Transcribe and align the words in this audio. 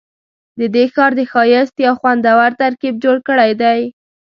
ددې 0.59 0.85
ښار 0.93 1.11
د 1.19 1.21
ښایست 1.31 1.75
یو 1.85 1.93
خوندور 1.99 2.51
ترکیب 2.61 2.95
جوړ 3.03 3.17
کړی 3.27 3.51
دی. 3.61 3.81